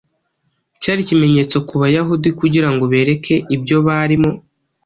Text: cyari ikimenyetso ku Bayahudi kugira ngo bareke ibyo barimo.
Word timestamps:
cyari 0.81 0.99
ikimenyetso 1.03 1.55
ku 1.67 1.73
Bayahudi 1.81 2.29
kugira 2.39 2.67
ngo 2.73 2.83
bareke 2.93 3.35
ibyo 3.55 3.77
barimo. 3.87 4.31